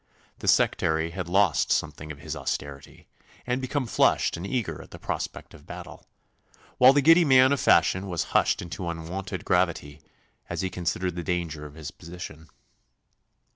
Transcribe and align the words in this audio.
The 0.39 0.47
sectary 0.47 1.11
had 1.11 1.29
lost 1.29 1.71
something 1.71 2.11
of 2.11 2.17
his 2.17 2.35
austerity 2.35 3.05
and 3.45 3.61
become 3.61 3.85
flushed 3.85 4.35
and 4.35 4.47
eager 4.47 4.81
at 4.81 4.89
the 4.89 4.97
prospect 4.97 5.53
of 5.53 5.67
battle, 5.67 6.07
while 6.79 6.91
the 6.91 7.03
giddy 7.03 7.23
man 7.23 7.51
of 7.51 7.59
fashion 7.59 8.07
was 8.09 8.23
hushed 8.33 8.63
into 8.63 8.89
unwonted 8.89 9.45
gravity 9.45 10.01
as 10.49 10.61
he 10.61 10.71
considered 10.71 11.15
the 11.15 11.23
danger 11.23 11.67
of 11.67 11.75
his 11.75 11.91
position. 11.91 12.47